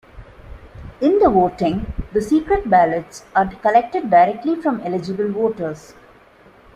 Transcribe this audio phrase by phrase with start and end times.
[0.99, 5.93] In the voting, the secret ballots are collected directly from eligible voters.